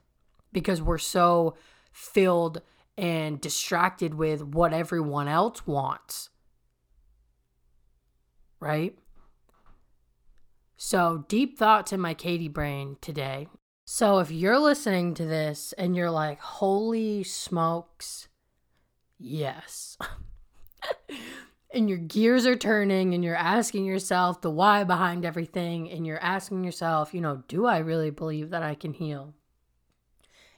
because 0.53 0.81
we're 0.81 0.99
so 0.99 1.57
filled 1.96 2.61
and 2.98 3.40
distracted 3.40 4.14
with 4.14 4.42
what 4.42 4.72
everyone 4.72 5.28
else 5.28 5.66
wants. 5.66 6.28
Right? 8.61 8.98
So, 10.76 11.24
deep 11.28 11.59
thoughts 11.59 11.92
in 11.92 12.00
my 12.00 12.12
Katie 12.12 12.48
brain 12.48 12.98
today. 13.00 13.48
So, 13.87 14.18
if 14.18 14.30
you're 14.30 14.59
listening 14.59 15.14
to 15.14 15.24
this 15.24 15.72
and 15.78 15.96
you're 15.96 16.11
like, 16.11 16.38
holy 16.38 17.22
smokes, 17.22 18.28
yes. 19.18 19.96
and 21.72 21.88
your 21.88 21.98
gears 21.98 22.46
are 22.46 22.56
turning 22.56 23.14
and 23.14 23.24
you're 23.24 23.35
asking 23.35 23.87
yourself 23.87 24.42
the 24.42 24.50
why 24.50 24.85
behind 24.85 25.24
everything 25.24 25.90
and 25.90 26.06
you're 26.06 26.22
asking 26.22 26.62
yourself, 26.62 27.14
you 27.14 27.22
know, 27.22 27.42
do 27.48 27.64
I 27.64 27.78
really 27.78 28.11
believe 28.11 28.50
that 28.50 28.62
I 28.62 28.74
can 28.74 28.92
heal? 28.92 29.35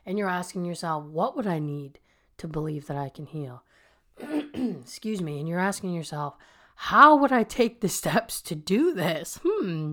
And 0.09 0.18
you're 0.18 0.27
asking 0.27 0.64
yourself, 0.64 1.05
what 1.05 1.37
would 1.37 1.47
I 1.47 1.59
need 1.59 1.99
to 2.38 2.49
believe 2.49 2.87
that 2.87 2.97
I 2.97 3.11
can 3.11 3.27
heal? 3.27 3.62
Excuse 4.55 5.21
me. 5.21 5.38
And 5.38 5.47
you're 5.47 5.61
asking 5.61 5.92
yourself, 5.92 6.35
how 6.77 7.14
would 7.16 7.31
I 7.31 7.42
take 7.42 7.83
the 7.83 7.90
steps 7.90 8.40
to 8.42 8.55
do 8.55 8.94
this? 8.94 9.38
Hmm. 9.44 9.92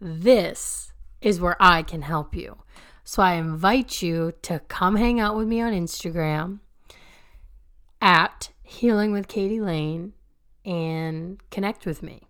This 0.00 0.94
is 1.20 1.38
where 1.38 1.58
I 1.60 1.82
can 1.82 2.00
help 2.00 2.34
you. 2.34 2.62
So 3.04 3.22
I 3.22 3.34
invite 3.34 4.00
you 4.00 4.32
to 4.40 4.60
come 4.68 4.96
hang 4.96 5.20
out 5.20 5.36
with 5.36 5.46
me 5.46 5.60
on 5.60 5.74
Instagram 5.74 6.60
at 8.00 8.48
Healing 8.62 9.12
with 9.12 9.28
Katie 9.28 9.60
Lane 9.60 10.14
and 10.64 11.38
connect 11.50 11.84
with 11.84 12.02
me. 12.02 12.29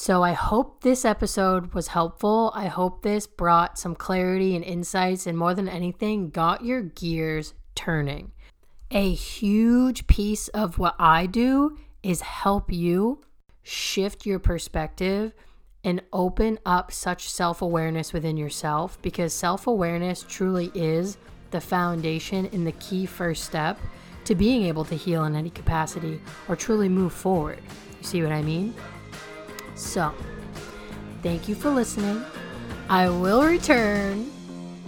So 0.00 0.22
I 0.22 0.32
hope 0.32 0.84
this 0.84 1.04
episode 1.04 1.74
was 1.74 1.88
helpful. 1.88 2.52
I 2.54 2.68
hope 2.68 3.02
this 3.02 3.26
brought 3.26 3.80
some 3.80 3.96
clarity 3.96 4.54
and 4.54 4.64
insights, 4.64 5.26
and 5.26 5.36
more 5.36 5.54
than 5.54 5.68
anything, 5.68 6.30
got 6.30 6.64
your 6.64 6.82
gears 6.82 7.52
turning. 7.74 8.30
A 8.92 9.12
huge 9.12 10.06
piece 10.06 10.46
of 10.48 10.78
what 10.78 10.94
I 11.00 11.26
do 11.26 11.76
is 12.04 12.20
help 12.20 12.72
you 12.72 13.22
shift 13.64 14.24
your 14.24 14.38
perspective 14.38 15.34
and 15.82 16.00
open 16.12 16.60
up 16.64 16.92
such 16.92 17.28
self 17.28 17.60
awareness 17.60 18.12
within 18.12 18.36
yourself 18.36 19.02
because 19.02 19.32
self 19.32 19.66
awareness 19.66 20.24
truly 20.28 20.70
is 20.76 21.18
the 21.50 21.60
foundation 21.60 22.48
and 22.52 22.64
the 22.64 22.72
key 22.72 23.04
first 23.04 23.42
step 23.42 23.80
to 24.26 24.36
being 24.36 24.62
able 24.62 24.84
to 24.84 24.94
heal 24.94 25.24
in 25.24 25.34
any 25.34 25.50
capacity 25.50 26.20
or 26.46 26.54
truly 26.54 26.88
move 26.88 27.12
forward. 27.12 27.58
You 27.98 28.04
see 28.04 28.22
what 28.22 28.30
I 28.30 28.42
mean? 28.42 28.74
So, 29.78 30.12
thank 31.22 31.48
you 31.48 31.54
for 31.54 31.70
listening. 31.70 32.20
I 32.88 33.08
will 33.08 33.44
return. 33.44 34.28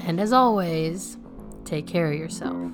And 0.01 0.21
as 0.21 0.33
always, 0.33 1.17
take 1.65 1.87
care 1.87 2.11
of 2.11 2.19
yourself. 2.19 2.73